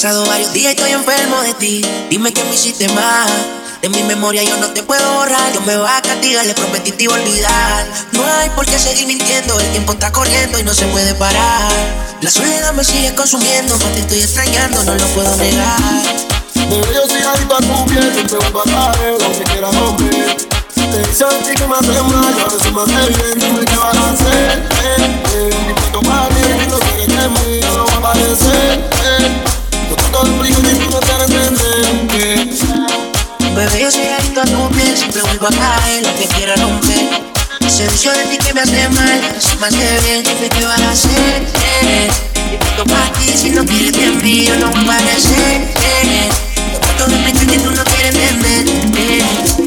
[0.00, 1.84] pasado varios días y estoy enfermo de ti.
[2.08, 3.28] Dime que me hiciste mal.
[3.82, 5.52] De mi memoria yo no te puedo borrar.
[5.52, 7.86] Yo me voy a castigar, le prometí te olvidar.
[8.12, 9.60] No hay por qué seguir mintiendo.
[9.60, 11.70] El tiempo está corriendo y no se puede parar.
[12.22, 13.76] La soledad me sigue consumiendo.
[13.76, 15.78] Más te estoy extrañando, no lo puedo negar.
[16.54, 18.10] Bebé, yo soy adicto a tu piel.
[18.14, 20.36] Siempre vuelvo a caer, aunque quiera romper.
[20.76, 23.38] Te dice a ti que me hace mal, yo a veces me hace bien.
[23.38, 24.68] Dime qué vas a hacer.
[24.82, 25.50] Eh, eh.
[25.66, 27.60] Mi
[35.40, 37.30] piel, siempre vuelvo a caer, lo que quiera romper.
[37.68, 39.20] Se dice de ti que me hace mal,
[39.60, 41.46] me hace bien, dime qué vas a hacer.
[41.82, 42.10] Eh,
[42.52, 44.70] y punto para ti, si no quieres mí, yo no.
[44.70, 46.28] Eh,
[46.72, 48.68] yo trato de explicar y tú no quieres entender.
[48.96, 49.22] Eh.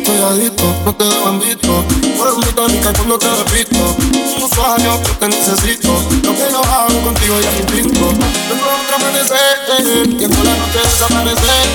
[0.05, 1.85] Soy adicto, no te dejo en visto.
[2.01, 3.97] Tú eres mi tónica y cuando te repito.
[4.35, 5.93] Un usuario, yo te necesito.
[6.23, 8.09] Lo que yo hago contigo ya es instinto.
[8.49, 11.65] Tengo otro amanecer, viendo la noche desaparecer.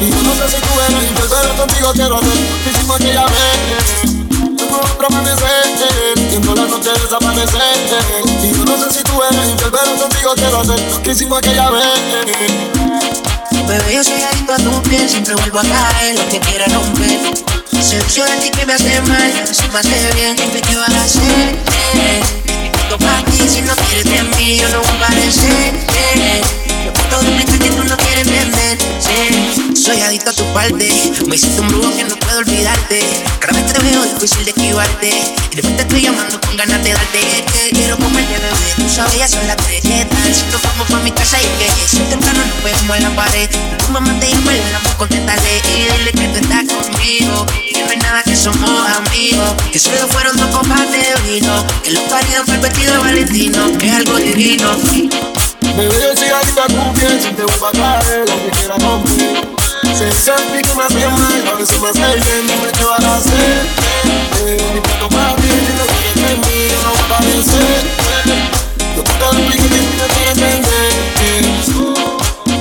[0.00, 1.01] Y yo no sé si tú eres pero
[1.62, 4.56] contigo quiero hacer muchísimo aquella vez.
[4.56, 8.24] Tengo otro amanecer, viendo la noche desaparecer.
[8.42, 11.86] Y yo no sé si tú eres infiel, pero contigo quiero hacer muchísimo aquella vez.
[13.68, 17.20] Bebé, yo soy adicto a tu piel, siempre vuelvo a caer, lo que quiera romper.
[17.80, 20.90] Se dice de ti que me hace mal, eso me hace bien, dime qué vas
[20.90, 21.56] a hacer.
[22.72, 26.21] Punto para ti, si no quieres de mí, yo no voy a aparecer.
[29.92, 30.88] Soy adicto a tu parte,
[31.26, 33.00] me hiciste un brujo que no puedo olvidarte.
[33.40, 35.08] Cada vez te veo difícil de esquivarte,
[35.50, 37.20] y después te estoy llamando con ganas de darte.
[37.52, 40.06] Te quiero comerte, bebé, tú sabes, ya son las tres, ¿qué?
[40.32, 43.50] Si nos vamos pa' mi casa y que si temprano nos vemos en la pared.
[43.50, 47.46] Tu mamá te llama, le damos contéstale y dile que tú estás conmigo.
[47.46, 49.52] Que no hay nada que somos amigos.
[49.72, 51.66] Que solo fueron dos copas de vino.
[51.82, 53.78] Que los paridos fue el vestido de Valentino.
[53.78, 54.70] Que es algo divino.
[55.76, 59.41] Bebé, yo soy adicto a tu piel, si te a caer, lo que quiera romper.
[60.02, 63.66] Ti que me hace mal, a veces me hace bien, dime qué vas a hacer.
[64.74, 67.82] Mi plato para ti, si no quieres de mí, yo no voy a aparecer.
[68.96, 70.92] Yo trato de explicar y tú no quieres entender.
[71.22, 71.42] Eh.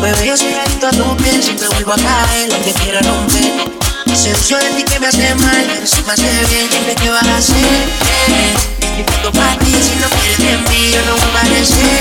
[0.02, 3.72] Bebé, yo soy adicto a tu piel, siempre vuelvo a caer, lo que quiera romper.
[4.16, 7.10] Se dice de ti que me hace mal, pero si me hace bien, dime qué
[7.10, 7.90] vas a hacer.
[8.98, 12.01] Mi punto para ti, si no quieres de mí, yo no voy a aparecer.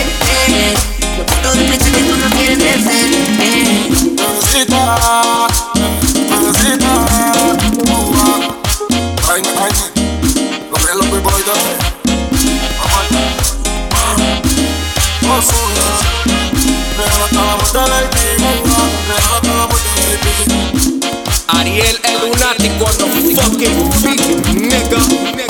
[21.53, 24.21] Ariel el lunático the fucking beat,
[24.55, 25.50] nigga.